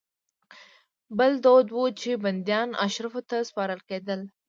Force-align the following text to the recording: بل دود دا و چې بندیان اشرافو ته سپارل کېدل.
بل 1.17 1.31
دود 1.43 1.65
دا 1.71 1.75
و 1.81 1.85
چې 2.01 2.11
بندیان 2.23 2.69
اشرافو 2.85 3.21
ته 3.29 3.35
سپارل 3.49 3.81
کېدل. 3.89 4.21